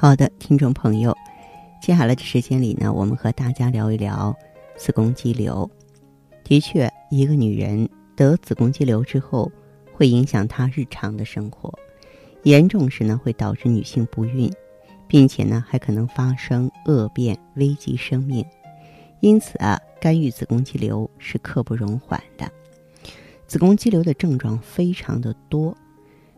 [0.00, 1.12] 好的，听众朋友，
[1.82, 4.32] 接下来的时间里呢，我们和大家聊一聊
[4.76, 5.68] 子宫肌瘤。
[6.44, 9.50] 的确，一个女人得子宫肌瘤之后，
[9.92, 11.76] 会影响她日常的生活，
[12.44, 14.48] 严重时呢会导致女性不孕，
[15.08, 18.46] 并且呢还可能发生恶变，危及生命。
[19.18, 22.48] 因此啊，干预子宫肌瘤是刻不容缓的。
[23.48, 25.76] 子宫肌瘤的症状非常的多，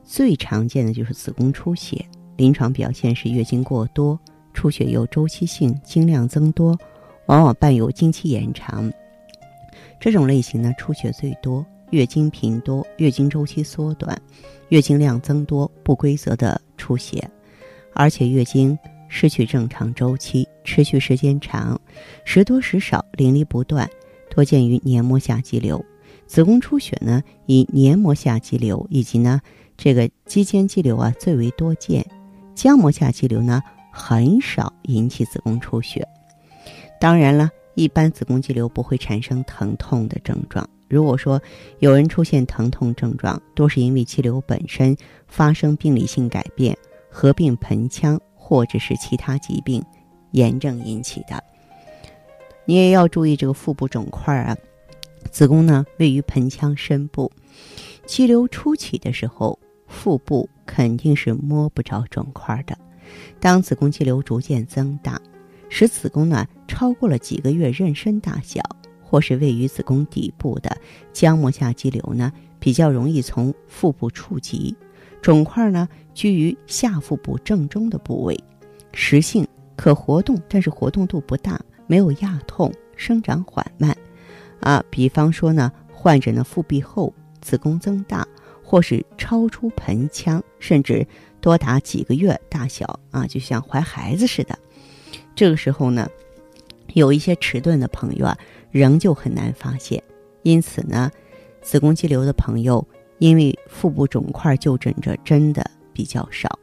[0.02, 2.02] 最常见的就是子宫出血。
[2.40, 4.18] 临床表现是月经过多，
[4.54, 6.74] 出血有周期性，经量增多，
[7.26, 8.90] 往往伴有经期延长。
[10.00, 14.18] 这种类型呢，出血最多，月经频多，月经周期缩短，
[14.70, 17.22] 月经量增多，不规则的出血，
[17.92, 18.78] 而且月经
[19.10, 21.78] 失去正常周期，持续时间长，
[22.24, 23.86] 时多时少，淋漓不断，
[24.34, 25.84] 多见于黏膜下肌瘤。
[26.26, 29.42] 子宫出血呢，以黏膜下肌瘤以及呢
[29.76, 32.02] 这个肌间肌瘤啊最为多见。
[32.60, 36.06] 浆膜下肌瘤呢，很少引起子宫出血。
[37.00, 40.68] 当然了，一般子宫肌瘤不会产生疼痛的症状。
[40.86, 41.40] 如果说
[41.78, 44.94] 有人出现疼痛症状，多是因为肌瘤本身
[45.26, 46.76] 发生病理性改变，
[47.08, 49.82] 合并盆腔或者是其他疾病、
[50.32, 51.42] 炎症引起的。
[52.66, 54.54] 你也要注意这个腹部肿块啊。
[55.30, 57.32] 子宫呢位于盆腔深部，
[58.04, 59.58] 肌瘤初期的时候。
[59.90, 62.78] 腹部肯定是摸不着肿块的。
[63.40, 65.20] 当子宫肌瘤逐渐增大，
[65.68, 68.62] 使子宫呢超过了几个月妊娠大小，
[69.02, 70.74] 或是位于子宫底部的
[71.12, 74.74] 浆膜下肌瘤呢，比较容易从腹部触及。
[75.20, 78.38] 肿块呢居于下腹部正中的部位，
[78.92, 79.46] 实性
[79.76, 83.94] 可活动，但是活动度不大，没有压痛，生长缓慢。
[84.60, 88.26] 啊，比方说呢，患者呢腹壁厚，子宫增大。
[88.70, 91.04] 或是超出盆腔，甚至
[91.40, 94.56] 多达几个月大小啊，就像怀孩子似的。
[95.34, 96.08] 这个时候呢，
[96.94, 98.38] 有一些迟钝的朋友啊，
[98.70, 100.00] 仍旧很难发现。
[100.44, 101.10] 因此呢，
[101.60, 102.86] 子宫肌瘤的朋友，
[103.18, 106.56] 因为腹部肿块就诊着真的比较少。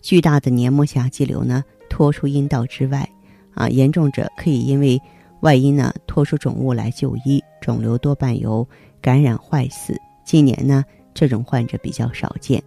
[0.00, 3.10] 巨大的黏膜下肌瘤呢，脱出阴道之外
[3.54, 4.96] 啊，严重者可以因为
[5.40, 8.64] 外阴呢脱出肿物来就医，肿瘤多半由
[9.02, 10.00] 感染坏死。
[10.24, 10.84] 近年呢。
[11.18, 12.62] 这种患者比较少见，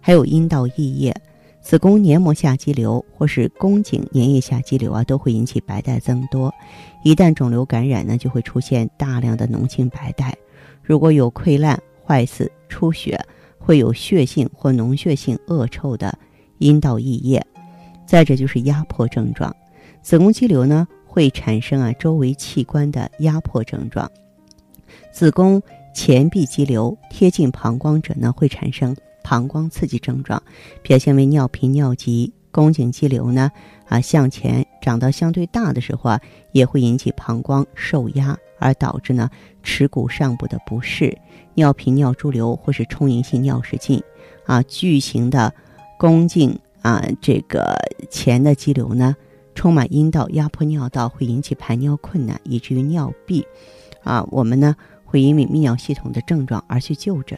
[0.00, 1.14] 还有阴道溢液、
[1.60, 6.50] 子宫黏膜下肌瘤或是宫颈粘液下肌瘤啊，都会引起白带增多。
[7.04, 10.34] 一旦肿瘤感染呢，就会出现大量的脓性白带。
[10.82, 13.22] 如果有溃烂、坏死、出血，
[13.58, 16.18] 会有血性或脓血性恶臭的
[16.56, 17.46] 阴道溢液。
[18.06, 19.54] 再者就是压迫症状，
[20.00, 24.10] 子宫肌瘤呢会产生啊周围器官的压迫症状，
[25.12, 25.62] 子宫。
[25.92, 30.42] 前壁肌瘤贴近膀胱者呢，会产生膀胱刺激症状，
[30.82, 32.32] 表现为尿频尿急。
[32.52, 33.48] 宫颈肌瘤呢，
[33.86, 36.20] 啊向前长到相对大的时候啊，
[36.50, 39.30] 也会引起膀胱受压，而导致呢
[39.62, 41.16] 耻骨上部的不适。
[41.54, 44.02] 尿频尿潴留或是充盈性尿失禁，
[44.46, 45.54] 啊巨型的
[45.96, 47.76] 宫颈啊这个
[48.10, 49.14] 前的肌瘤呢，
[49.54, 53.46] 充满阴道压迫尿道，会引起排尿困难，以至于尿闭。
[54.02, 54.74] 啊，我们呢。
[55.10, 57.36] 会因为泌尿系统的症状而去就诊。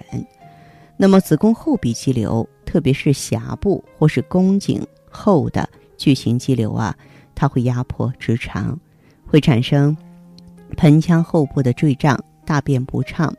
[0.98, 5.66] 那么子宫后壁肌瘤，特别是峡部或是宫颈后的
[5.96, 6.94] 巨型肌瘤啊，
[7.34, 8.78] 它会压迫直肠，
[9.26, 9.96] 会产生
[10.76, 13.34] 盆腔后部的坠胀、大便不畅。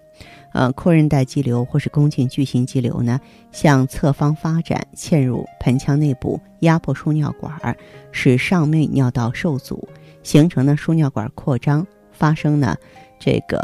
[0.52, 3.20] 呃，阔韧带肌瘤或是宫颈巨型肌瘤呢，
[3.52, 7.78] 向侧方发展，嵌入盆腔内部，压迫输尿管，
[8.12, 9.88] 使上面尿道受阻，
[10.24, 12.76] 形成了输尿管扩张，发生呢
[13.20, 13.62] 这个。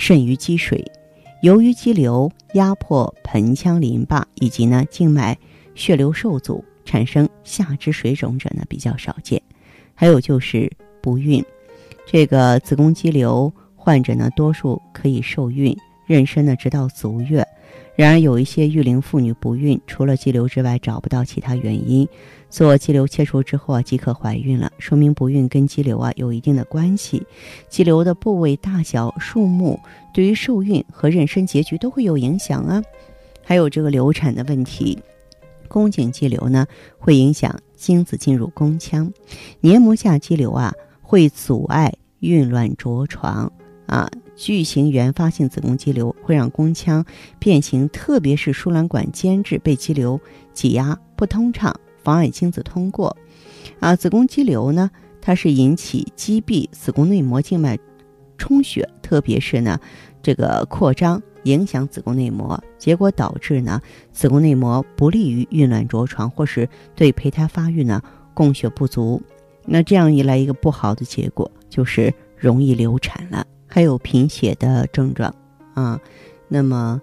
[0.00, 0.82] 肾盂积水，
[1.42, 5.36] 由于肌瘤压迫盆腔淋巴以及呢静脉
[5.74, 9.42] 血流受阻，产生下肢水肿者呢比较少见。
[9.94, 11.44] 还有就是不孕，
[12.06, 15.76] 这个子宫肌瘤患者呢多数可以受孕，
[16.08, 17.46] 妊娠呢直到足月。
[18.00, 22.08] 然而有一些育龄妇女不孕，除了肌瘤之外找不到其他原因。
[22.48, 27.22] 做肌瘤切除之后啊，即可怀孕了，说明不孕跟肌瘤啊有一定的关系。
[27.68, 29.78] 肌瘤的部位大小、数目，
[30.14, 32.82] 对于受孕和妊娠结局都会有影响啊。
[33.44, 34.98] 还有这个流产的问题，
[35.68, 36.66] 宫颈肌瘤呢，
[36.98, 39.12] 会影响精子进入宫腔；
[39.60, 43.52] 黏膜下肌瘤啊，会阻碍孕卵着床
[43.84, 44.10] 啊。
[44.40, 47.04] 巨型原发性子宫肌瘤会让宫腔
[47.38, 50.18] 变形，特别是输卵管间质被肌瘤
[50.54, 53.14] 挤压不通畅，妨碍精子通过。
[53.80, 54.90] 啊，子宫肌瘤呢，
[55.20, 57.78] 它是引起肌壁子宫内膜静脉
[58.38, 59.78] 充血，特别是呢，
[60.22, 63.78] 这个扩张影响子宫内膜，结果导致呢，
[64.10, 68.00] 子宫内膜不利于孕卵着床，或是对胚胎发育呢
[68.32, 69.20] 供血不足。
[69.66, 73.46] 那这样一来，一个不好的结果就是容易流产了。
[73.70, 75.32] 还有贫血的症状
[75.74, 75.98] 啊，
[76.48, 77.00] 那么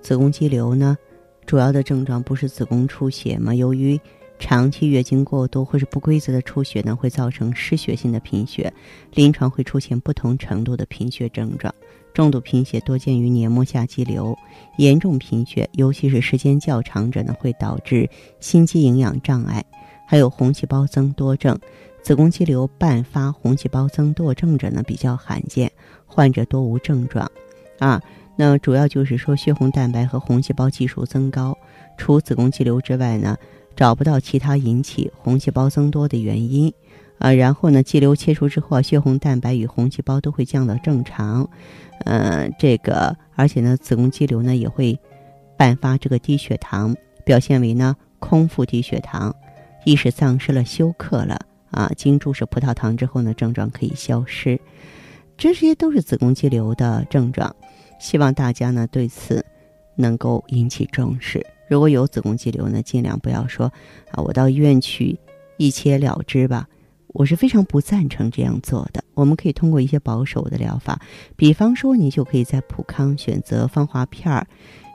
[0.00, 0.96] 子宫肌瘤呢，
[1.44, 3.52] 主要的症状不是子宫出血吗？
[3.52, 4.00] 由于
[4.38, 8.72] 长期月经过多或是不规则的出血呢，会造成失血性的贫血，
[9.12, 11.74] 临床会出现不同程度的贫血症状。
[12.14, 14.34] 重度贫血多见于黏膜下肌瘤，
[14.78, 18.08] 严重贫血，尤其是时间较长者呢，会导致
[18.38, 19.64] 心肌营养障碍，
[20.06, 21.58] 还有红细胞增多症。
[22.02, 25.68] 子宫肌瘤伴发红细胞增多症者呢比较罕见，
[26.16, 27.30] 患者多无症状，
[27.78, 28.00] 啊，
[28.36, 31.54] 那主要就是说血红蛋白和红细胞计数增高。
[31.98, 33.36] 除子宫肌瘤之外呢，
[33.76, 36.72] 找不到其他引起红细胞增多的原因，
[37.18, 41.46] 啊，然后呢，肌瘤切除之后啊，血红蛋白与红细胞都会降到正常，
[42.06, 44.98] 嗯，这个而且呢，子宫肌瘤呢也会
[45.58, 46.96] 伴发这个低血糖，
[47.26, 49.36] 表现为呢空腹低血糖，
[49.84, 51.38] 意识丧失了休克了。
[51.72, 54.58] 啊，经注射葡萄糖之后呢，症状可以消失，
[55.36, 57.54] 这些都是子宫肌瘤的症状。
[57.98, 59.44] 希望大家呢对此
[59.94, 61.44] 能够引起重视。
[61.68, 63.66] 如果有子宫肌瘤呢，尽量不要说
[64.10, 65.18] 啊，我到医院去
[65.56, 66.68] 一切了之吧。
[67.08, 69.02] 我是非常不赞成这样做的。
[69.14, 71.00] 我们可以通过一些保守的疗法，
[71.34, 74.46] 比方说，你就可以在普康选择芳华片儿，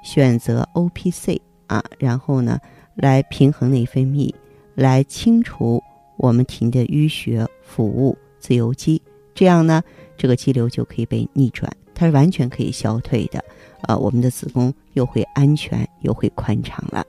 [0.04, 2.60] 选择 O P C 啊，然后呢
[2.96, 4.32] 来平衡内分泌，
[4.76, 5.82] 来清除。
[6.18, 9.02] 我们体内的淤血、腐物、自由基，
[9.34, 9.82] 这样呢，
[10.22, 13.44] 这个肌瘤就可以被逆转，它是完全可以消退的。
[13.88, 17.04] 呃，我们的子宫又会安全，又会宽敞了。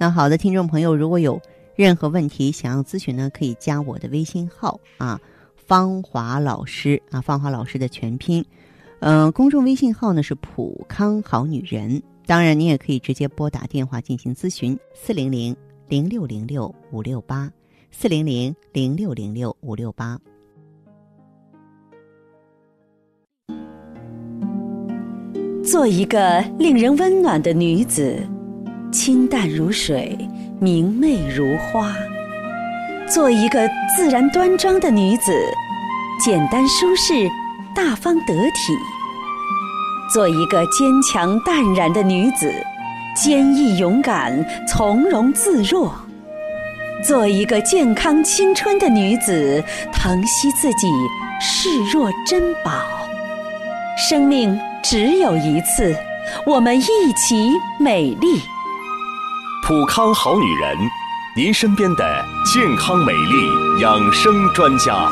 [0.00, 1.40] 那好的，听众朋友，如果有
[1.76, 5.20] 任何问题想要咨询呢，可以加我的微信号啊，
[5.54, 8.44] 芳华老师啊，芳华老师的全拼，
[8.98, 12.02] 嗯，公众微信号呢是普康好女人。
[12.26, 17.48] 当然，你也可以直接拨打电话进行咨询，四零零零六零六五六八。
[17.92, 20.18] 四零零零六零六五六八。
[25.66, 28.16] 做一个令人温暖的女子，
[28.92, 30.16] 清淡如水，
[30.60, 31.92] 明媚如花；
[33.08, 35.32] 做一个自然端庄的女子，
[36.24, 37.28] 简单舒适，
[37.74, 38.72] 大方得体；
[40.14, 42.48] 做一个坚强淡然的女子，
[43.16, 44.32] 坚毅勇敢，
[44.68, 45.92] 从容自若。
[47.02, 49.60] 做一个健康青春的女子，
[49.92, 50.86] 疼惜自己，
[51.40, 52.95] 视若珍宝。
[53.98, 55.96] 生命只有一次，
[56.44, 56.82] 我们一
[57.16, 57.50] 起
[57.80, 58.26] 美丽。
[59.66, 60.76] 普康好女人，
[61.34, 65.10] 您身边的健康美丽养生专家。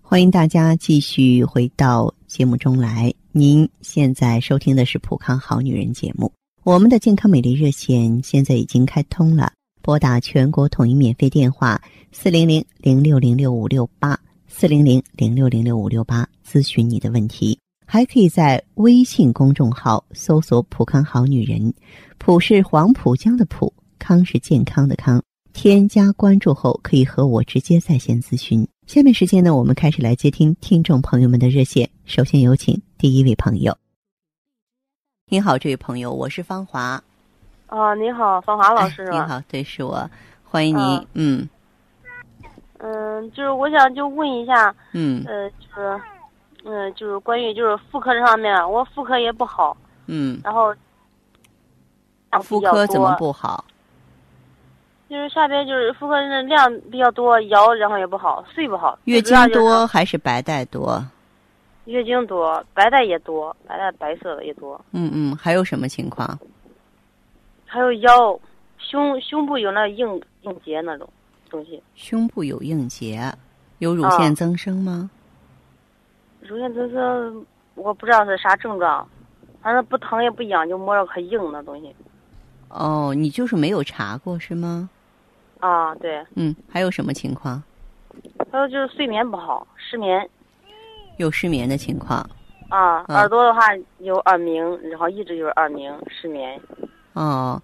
[0.00, 3.12] 欢迎大家继续回到节目中来。
[3.32, 6.32] 您现在收听的是《普康好女人》节目，
[6.64, 9.52] 我们的健康美丽热线现在已经开通了，
[9.82, 11.80] 拨打全国统一免费电话
[12.12, 21.72] 四零零零六零六五六八四零零零六零六五六八咨询你的问题，还可以在微信公众号搜索“普康好女人”，
[22.18, 25.22] 普是黄浦江的浦，康是健康的康，
[25.52, 28.66] 添加关注后可以和我直接在线咨询。
[28.86, 31.88] 下面时间呢，我们开始来接听听众朋友们的热线。
[32.04, 33.76] 首先有请第一位朋友。
[35.28, 37.02] 您好，这位朋友，我是芳华。
[37.70, 39.12] 哦，你好，芳华老师是吧？
[39.12, 40.08] 您好，对，是我，
[40.44, 41.06] 欢迎您。
[41.14, 41.48] 嗯。
[42.78, 44.74] 嗯，就是我想就问一下。
[44.92, 45.24] 嗯。
[45.26, 46.00] 呃，就是，
[46.64, 49.76] 嗯，就是关于就是妇科这方面，我妇科也不好。
[50.06, 50.40] 嗯。
[50.44, 50.74] 然后。
[52.42, 53.64] 妇科怎么不好？
[55.08, 58.96] 就是下边就是妇科的量比较多，腰然后也不好，睡不好。
[59.04, 61.04] 月经多还是白带多？
[61.86, 64.80] 月经多，白带也多，白带白色的也多。
[64.92, 66.38] 嗯嗯，还有什么情况？
[67.72, 68.40] 还有腰，
[68.78, 71.08] 胸胸部有那硬硬结那种
[71.48, 71.80] 东西。
[71.94, 73.32] 胸部有硬结，
[73.78, 75.08] 有乳腺增生吗？
[76.40, 77.46] 乳腺增生，
[77.76, 79.08] 我不知道是啥症状，
[79.62, 81.94] 反正不疼也不痒，就摸着可硬那东西。
[82.70, 84.90] 哦，你就是没有查过是吗？
[85.60, 86.26] 啊，对。
[86.34, 87.62] 嗯，还有什么情况？
[88.50, 90.28] 还有就是睡眠不好，失眠。
[91.18, 92.18] 有失眠的情况。
[92.68, 93.60] 啊，嗯耳朵的话
[93.98, 96.60] 有耳鸣，然后一直就是耳鸣、失眠。
[97.12, 97.60] 哦，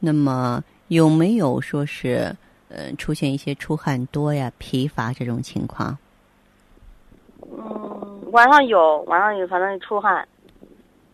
[0.00, 2.34] 那么有没有说是
[2.68, 5.96] 呃出现一些出汗多呀、疲乏这种情况？
[7.42, 10.26] 嗯，晚上有，晚上有，反正出汗，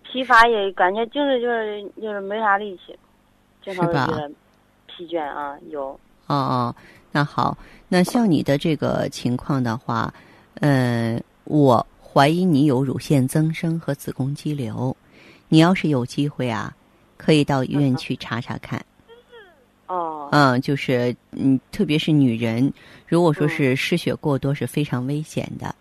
[0.03, 2.99] 疲乏也感觉就是就是就是没啥力气，
[3.63, 4.31] 经常觉得
[4.87, 5.89] 疲倦啊，有。
[6.27, 6.75] 哦哦，
[7.13, 7.57] 那好，
[7.89, 10.13] 那像你的这个情况的话，
[10.61, 14.97] 呃，我怀疑你有乳腺增生和子宫肌瘤，
[15.49, 16.75] 你要是有机会啊，
[17.25, 18.85] 可以到医院去查查看。
[19.87, 22.73] 哦，嗯，就是嗯，特别是女人，
[23.07, 25.75] 如果说嗯是失血过多是非常危险的。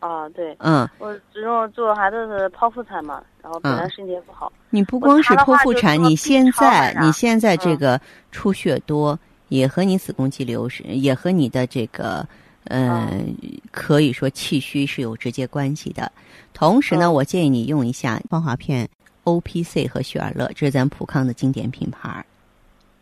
[0.00, 4.52] 啊，对，嗯，我只用做孩子是剖腹产嘛，然后本来嗯身体也不好。
[4.70, 8.00] 你不光是剖腹产，你现在你现在这嗯个
[8.32, 9.18] 出血多，
[9.48, 12.26] 也和你子宫肌瘤是，也和你的这个
[12.64, 13.32] 嗯，
[13.70, 16.10] 可以说气虚是有直接关系的。
[16.52, 18.88] 同时呢，嗯我建议你用一下芳华片
[19.24, 22.24] O P C 和雪尔乐，这是咱普康的经典品牌儿，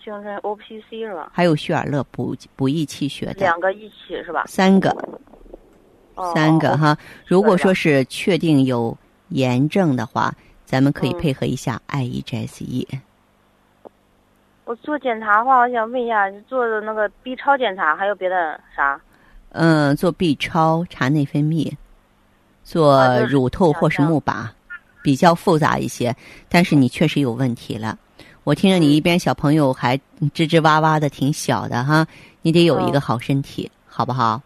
[0.05, 1.31] 精神 O P C 是吧？
[1.33, 4.45] 还有雪尔乐补补益气血的两个一起是吧？
[4.47, 4.91] 三个。
[6.15, 6.73] 哦三个。
[6.73, 6.99] 哦哈。
[7.27, 8.97] 如果说是是确定有
[9.29, 10.35] 炎症的话，
[10.65, 12.87] 咱们可以嗯配合一下 E IEGSE。
[14.65, 19.01] 我做检查的话，我想问一下，做的那个 B 超检查还有别的啥？
[19.49, 21.73] 嗯，做 B 超查内分泌，
[22.63, 24.47] 做乳透或是钼靶，
[25.03, 26.15] 比较复杂一些。
[26.49, 27.99] 但是你确实有问题了。
[28.45, 29.97] 我听着你嗯一边小朋友还
[30.35, 32.07] 吱吱哇哇的，挺小的哈，
[32.43, 34.41] 你得有一嗯个好身体，好不好？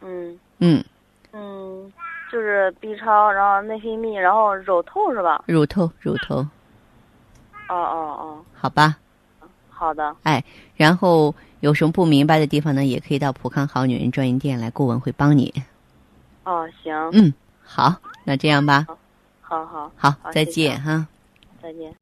[0.00, 0.82] 嗯嗯，
[1.32, 1.92] 嗯，
[2.30, 5.42] 就是 B 超，然后内分泌，然后乳头是吧？
[5.46, 8.96] 乳头，乳头，哦哦哦，好吧。
[9.68, 10.42] 好的，哎
[10.76, 15.52] 然后有什么不明白的地方呢，也可以到普康好女人专营店来，顾问会帮你。
[16.44, 17.34] 哦行，嗯，
[17.64, 18.86] 好，那这样吧，
[19.46, 21.06] 好好，好，再见哈。
[21.62, 21.94] 再见。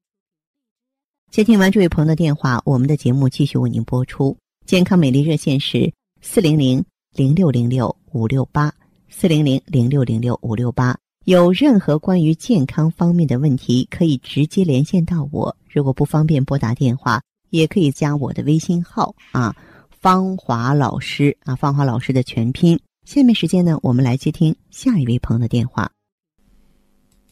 [1.31, 4.37] 接听完这位朋友的电话，我们的节目继续为您播出。
[4.65, 6.85] 健康美丽热线是四零零
[7.15, 8.73] 零六零六五六八
[9.09, 10.97] 四零零零六零六五六八。
[11.25, 15.57] 有任何关于健康方面的问题，可以直接连线到我。
[15.69, 17.21] 如果不方便拨打电话，
[17.51, 19.55] 也可以加我的微信号啊，
[19.91, 22.79] 芳华老师啊，芳华老师的全拼。
[23.05, 25.91] 下面时间呢，我们来接听下一位朋友的电话。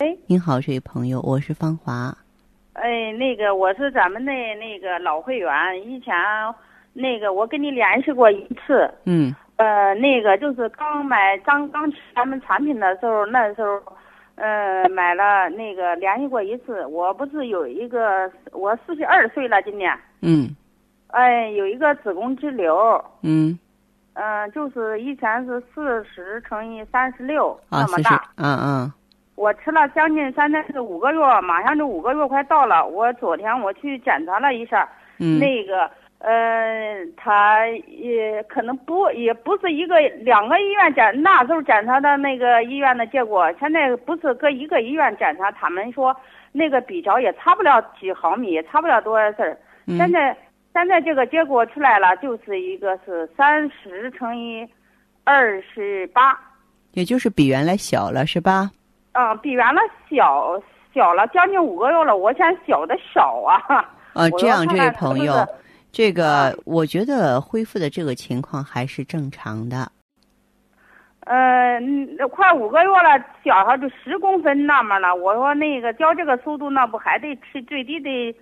[0.00, 2.16] 哎，您好，这位朋友，我是芳华。
[2.72, 5.52] 哎，那个我是咱们的那个老会员，
[5.86, 6.14] 以前
[6.94, 9.34] 那个我跟你联系过一次，嗯。
[9.56, 13.78] 呃，那个就是刚买刚刚取咱们产品的时候，那时候，
[14.36, 16.86] 呃，买了那个联系过一次。
[16.86, 20.48] 我不是有一个我四十二岁了，今年，嗯。
[21.08, 23.58] 哎，有一个子宫肌瘤，嗯。
[24.14, 28.92] 嗯、就是以前是四十乘以三十六啊，四十那么大。，嗯嗯
[29.40, 32.86] 我吃了将近三天是五个月，马上就五个月快到了。
[32.86, 34.86] 我昨天我去检查了一下，
[35.18, 46.14] 嗯，那个呃，他也可能不也不是一个两个医院检那时候检查的那个医院的结果，现在不是搁一个医院检查，他们说
[46.52, 49.56] 那个比较也差不了几毫米，也差不了多少事儿。
[49.86, 50.36] 嗯现在
[50.74, 54.68] 现在这个结果出来了，就是一个是三十乘以
[55.24, 56.38] 二十八。
[56.92, 58.70] 也就是比原来小了，是吧？
[59.12, 60.60] 嗯，比原来小
[60.94, 63.88] 小了将近五个月了，我现在小的少啊。
[64.14, 65.46] 呃， 这样，这位朋友，
[65.92, 69.90] 这个啊我觉得恢复的这个情况还是正常的。
[71.26, 75.14] 呃，嗯快五个月了，小孩就十公分那么了。
[75.14, 78.34] 我说那个教这个速度，那不还得吃最低的，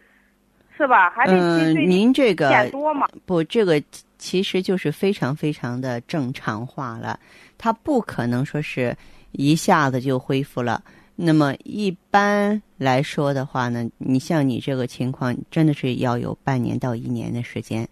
[0.77, 1.11] 是吧？
[1.11, 3.09] 还得吃嗯，最低您这个减多嘛？
[3.27, 3.83] 不，这个
[4.17, 7.19] 其实就是非常非常的正常化了，
[7.59, 8.97] 它不可能说是
[9.33, 10.83] 一下子就恢复了。
[11.15, 17.89] 那么一般来说的话呢，你像你这个情况，真的是要有半年到一年的时间。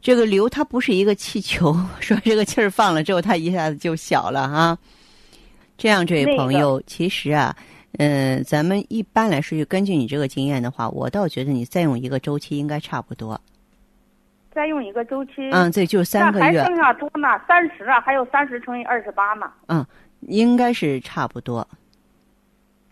[0.00, 4.78] 这个瘤它不是一个气球， 说这个气儿放了之后，它一下子就小了哈。
[5.76, 7.54] 这样，这位那个朋友，其实啊，
[7.98, 13.40] 嗯、咱们一般来说，就根据你这个经验的话，我倒觉得你再用一个周期应该差不多。
[14.50, 19.52] 再用一个周期，嗯，这就三个月，那还剩下多呢，三十啊，还有三十乘以二十八嘛。
[19.66, 19.84] 嗯，
[20.20, 21.66] 应该是差不多。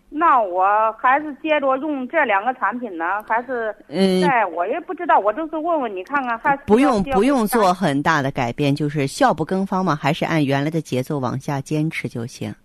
[0.09, 0.65] 那我
[0.97, 12.55] 还是接着用这两个产品呢，还是嗯，在我也不知道，我就是问问你看看，还是不用不用做很大的改变，就是效不更方嘛，还是按原来的节奏往下坚持就行。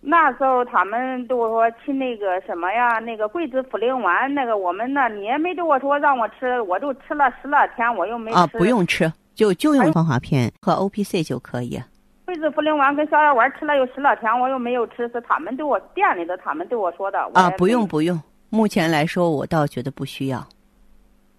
[0.00, 8.36] 那时候他们都说吃那个什么呀，那个桂枝茯苓丸，那个我们那你也没对我说让我吃，我就吃了十来天，我又没吃。
[8.36, 11.80] 啊，不用吃，就就用哎芳华片和 O P C 就可以。
[12.24, 17.18] 桂枝子茯苓丸跟逍遥丸吃了有十来天，我又没有吃，是他们对我店里的他们对我说的。
[17.34, 20.46] 啊，不用不用，目前来说我倒觉得不需要。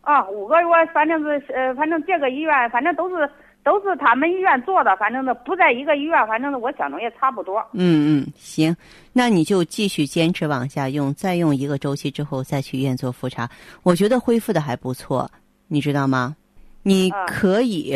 [0.02, 3.30] 啊，五个月，反正是呃，反正这个医院，反正都是
[3.64, 7.66] 都是他们医院做的，反正是不在一个医院，反正是我想着也差不多。
[7.72, 8.76] 嗯嗯，行，
[9.14, 13.50] 那你就继续坚持往下用，再用一个周期之后再去医院做复查，
[13.84, 15.32] 我觉得恢复的还不错，
[15.70, 16.36] 你知道吗？
[16.84, 17.96] 你可以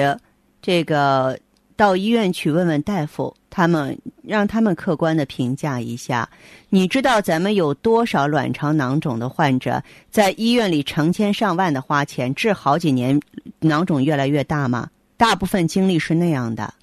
[0.61, 1.37] 这个
[1.77, 6.27] 到医院去问问大夫，他们让他们客观的评价一下。
[6.69, 13.21] 你知道咱们有多少卵巢囊肿的患者在医院里成千上万的花钱治好几年，
[13.59, 14.89] 囊肿越来越大吗？
[15.15, 16.73] 大部分经历是那样的。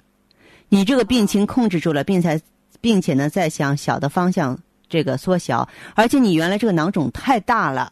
[0.69, 2.41] 你这个病情控制住了，并且
[2.79, 7.91] 并且呢，在向小的方向这个缩小，而且你原来这个囊肿太大了，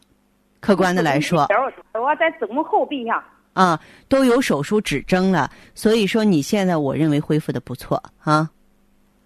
[0.60, 1.46] 客观的来说，
[1.92, 3.22] 我在子宫后壁上。
[3.54, 8.50] 啊，都有手术指征了，所以说你现在我认为恢复的不错啊。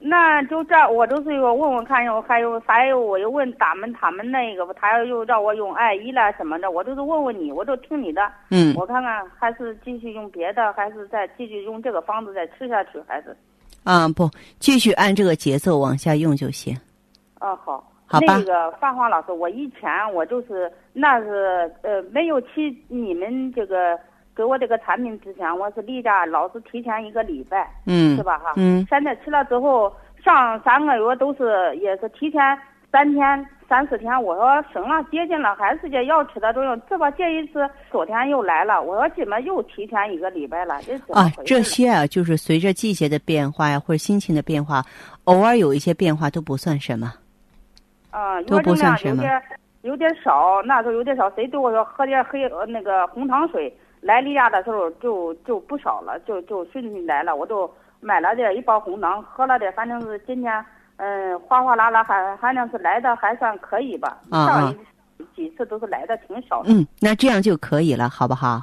[0.01, 8.31] 那就这，我就是我问问看，我还有还有，我又问他们他们那个，他又让我用艾依了什么的，我就是问问你，我都听你的。
[8.51, 8.73] 嗯。
[8.77, 13.37] 我看看还是继续用别的，还是再继续用这个方子再吃下去，还是？
[13.83, 14.31] 啊，不，
[14.61, 16.77] 继续按这个节奏往下用就行。
[17.41, 17.85] 啊，好。
[18.07, 18.37] 好吧。
[18.39, 23.99] 那个范华老师，我以前我就是那是呃没有去你们这个。
[24.39, 28.53] 给我这个产品之前，我是例假老是提前一个礼拜，嗯，是吧哈？
[28.57, 28.87] 嗯。
[28.89, 29.93] 现在吃了之后，
[30.25, 32.41] 上三个月都是也是提前
[32.93, 34.23] 三天、三四天。
[34.23, 36.81] 我说行了接近了，还是这药吃的作用。
[36.89, 40.77] 这不这一次昨天又来了，我说怎么又提前一个礼拜了？
[41.13, 44.85] 啊，这些啊，就是随着季节的变化呀，或者心情的变化，
[45.25, 47.13] 偶尔有一些变化都不算什么。
[48.13, 49.17] 啊，都不算什么。
[49.17, 49.43] 有点
[49.83, 51.29] 有点少，那时候有点少。
[51.33, 53.77] 谁对我说喝点黑那个红糖水？
[54.01, 60.65] 来例假的时候就就不少了，就就顺利来了，我都买了点一包红糖，喝了点，反正是今天
[60.97, 64.19] 嗯哗哗啦啦还反正是来的还算可以吧。
[64.31, 64.75] 啊上
[65.35, 66.71] 几次都是来的挺少的。
[66.73, 68.63] 嗯，那这样就可以了，好不好？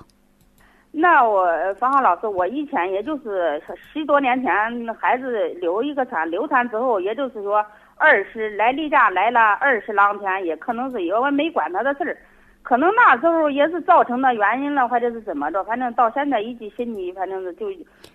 [0.92, 1.46] 那我
[1.78, 4.50] 芳芳老师，我以前也就是十多年前
[4.96, 7.66] 孩子流一个产，流产之后，也就是说
[7.98, 12.18] 二十来例假来了二十来天，也可能是因为我没管他的事儿。
[12.66, 17.70] 可能那时候也是造成的原因了，或者是怎么着，反正到现在一记心里，反正是就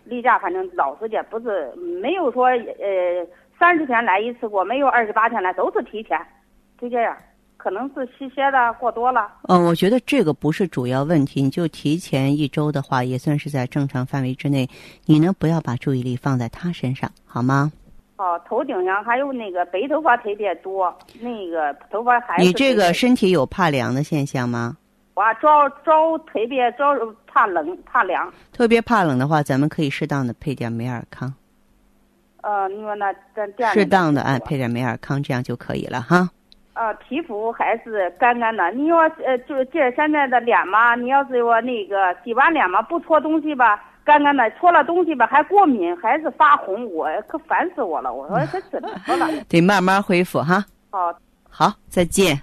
[0.04, 3.24] 例假，反正老时间不是没有说呃
[3.56, 6.18] 三十天来一次过，没有二十八天来，都是提前，
[6.80, 7.16] 就这样。
[7.56, 9.30] 可能是吸血的过多了。
[9.46, 14.66] 嗯，我觉得这个不是主要问题，你就提前一周的话，也算是在正常范围之内。
[15.04, 17.70] 你呢，不要把注意力放在他身上，好吗？
[18.20, 24.76] 哦，头顶上还有那个白头发特别多，那个头发还你这个身体有怕凉的现象吗？
[25.14, 26.84] 我着着特别着
[27.26, 28.30] 怕冷怕凉。
[28.52, 31.32] 特别怕冷的话，咱们可以适当的配点美尔康。
[32.42, 36.28] 呃，你说那咱店适当的啊，配点美尔康，这样就可以了哈。
[36.74, 38.70] 呃，皮肤还是干干的。
[38.72, 43.82] 你说呃，就是这现在的脸嘛，你要是说那个洗完脸嘛，不搓东西吧。
[44.04, 48.12] 干干的搓了东西吧，还过敏，还是发红，我可烦死我了。
[48.12, 49.28] 我说这怎么了？
[49.48, 50.64] 得慢慢恢复哈。
[50.90, 51.14] 好，
[51.48, 52.40] 好，再见。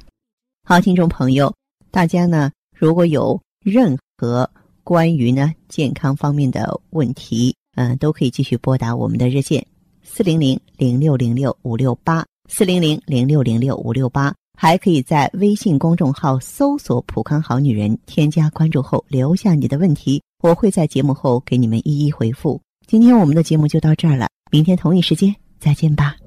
[0.64, 1.54] 好，听众朋友，
[1.92, 4.50] 大家呢如果有任何
[4.84, 9.66] 关于呢健康方面的问题，嗯，都可以继续拨打我们的热线
[10.04, 20.22] 四零零零六零六五六八四零零零六零六五六八，还可以在微信公众号搜索“普康好女人”，添加关注后留下你的问题。
[20.44, 22.62] 我会在节目后给你们一一回复。
[22.86, 26.18] 今天我们的节目就到这儿了，明天同一时间再见吧。